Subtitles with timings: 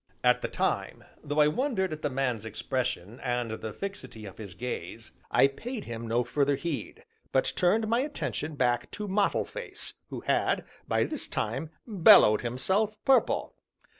[0.23, 4.55] At the time, though I wondered at the man's expression, and the fixity of his
[4.55, 9.93] gaze, I paid him no further heed, but turned my attention back to Mottle face,
[10.09, 13.53] who had, by this time, bellowed himself purple.